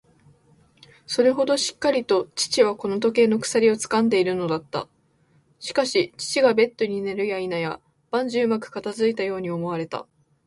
[1.05, 4.87] それほどしっかりと父はこの時計の鎖をつかんでいるのだった。
[5.59, 10.07] しかし、父がベッドに寝るやいなや、万事うまく片づいたように思われた。